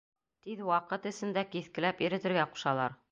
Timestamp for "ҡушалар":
2.57-2.97